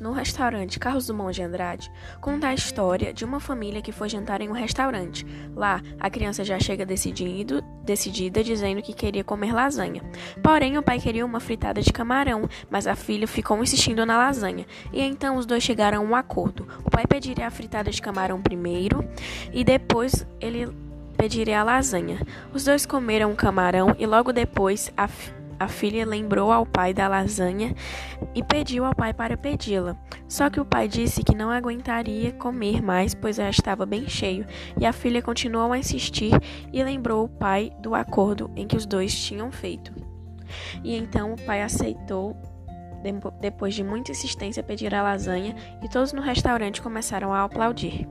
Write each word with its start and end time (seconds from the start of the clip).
no 0.00 0.10
restaurante 0.10 0.80
Carlos 0.80 1.06
Dumont 1.06 1.32
de 1.32 1.42
Andrade 1.42 1.92
conta 2.20 2.48
a 2.48 2.54
história 2.54 3.14
de 3.14 3.24
uma 3.24 3.38
família 3.38 3.80
que 3.80 3.92
foi 3.92 4.08
jantar 4.08 4.40
em 4.40 4.48
um 4.48 4.52
restaurante. 4.52 5.24
Lá, 5.54 5.80
a 6.00 6.10
criança 6.10 6.42
já 6.42 6.58
chega 6.58 6.84
decidido, 6.84 7.62
decidida 7.84 8.42
dizendo 8.42 8.82
que 8.82 8.92
queria 8.92 9.22
comer 9.22 9.52
lasanha. 9.52 10.02
Porém, 10.42 10.76
o 10.76 10.82
pai 10.82 10.98
queria 10.98 11.24
uma 11.24 11.38
fritada 11.38 11.80
de 11.80 11.92
camarão, 11.92 12.48
mas 12.68 12.88
a 12.88 12.96
filha 12.96 13.28
ficou 13.28 13.62
insistindo 13.62 14.04
na 14.04 14.18
lasanha. 14.18 14.66
E 14.92 15.00
então 15.00 15.36
os 15.36 15.46
dois 15.46 15.62
chegaram 15.62 15.98
a 15.98 16.04
um 16.04 16.16
acordo. 16.16 16.66
O 16.84 16.90
pai 16.90 17.06
pediria 17.06 17.46
a 17.46 17.50
fritada 17.50 17.92
de 17.92 18.02
camarão 18.02 18.42
primeiro 18.42 19.08
e 19.52 19.62
depois 19.62 20.26
ele 20.40 20.68
pediria 21.16 21.60
a 21.60 21.64
lasanha. 21.64 22.26
Os 22.52 22.64
dois 22.64 22.84
comeram 22.84 23.30
o 23.30 23.36
camarão 23.36 23.94
e 24.00 24.04
logo 24.04 24.32
depois 24.32 24.92
a 24.96 25.06
a 25.60 25.68
filha 25.68 26.06
lembrou 26.06 26.50
ao 26.50 26.64
pai 26.64 26.94
da 26.94 27.06
lasanha 27.06 27.74
e 28.34 28.42
pediu 28.42 28.86
ao 28.86 28.94
pai 28.94 29.12
para 29.12 29.36
pedi-la. 29.36 29.94
Só 30.26 30.48
que 30.48 30.58
o 30.58 30.64
pai 30.64 30.88
disse 30.88 31.22
que 31.22 31.36
não 31.36 31.50
aguentaria 31.50 32.32
comer 32.32 32.82
mais, 32.82 33.14
pois 33.14 33.36
já 33.36 33.50
estava 33.50 33.84
bem 33.84 34.08
cheio, 34.08 34.46
e 34.80 34.86
a 34.86 34.92
filha 34.92 35.20
continuou 35.20 35.70
a 35.72 35.78
insistir 35.78 36.32
e 36.72 36.82
lembrou 36.82 37.24
o 37.24 37.28
pai 37.28 37.70
do 37.78 37.94
acordo 37.94 38.50
em 38.56 38.66
que 38.66 38.76
os 38.76 38.86
dois 38.86 39.14
tinham 39.14 39.52
feito. 39.52 39.92
E 40.82 40.96
então 40.96 41.34
o 41.34 41.42
pai 41.44 41.62
aceitou 41.62 42.34
depois 43.38 43.74
de 43.74 43.84
muita 43.84 44.12
insistência, 44.12 44.62
pedir 44.62 44.94
a 44.94 45.02
lasanha 45.02 45.54
e 45.82 45.88
todos 45.88 46.14
no 46.14 46.22
restaurante 46.22 46.80
começaram 46.80 47.34
a 47.34 47.44
aplaudir. 47.44 48.08